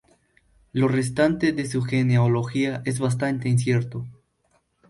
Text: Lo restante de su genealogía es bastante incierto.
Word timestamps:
Lo 0.73 0.87
restante 0.87 1.51
de 1.51 1.67
su 1.67 1.83
genealogía 1.83 2.81
es 2.85 2.97
bastante 2.97 3.49
incierto. 3.49 4.07